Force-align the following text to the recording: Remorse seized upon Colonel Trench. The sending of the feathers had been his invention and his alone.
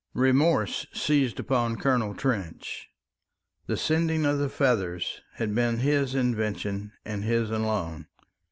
Remorse 0.15 0.87
seized 0.91 1.39
upon 1.39 1.75
Colonel 1.77 2.15
Trench. 2.15 2.89
The 3.67 3.77
sending 3.77 4.25
of 4.25 4.39
the 4.39 4.49
feathers 4.49 5.21
had 5.35 5.53
been 5.53 5.77
his 5.77 6.15
invention 6.15 6.91
and 7.05 7.23
his 7.23 7.51
alone. 7.51 8.07